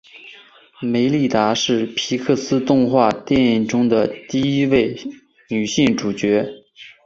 [0.81, 4.99] 梅莉达是皮克斯动画电影中的第一位
[5.49, 6.43] 女性主角。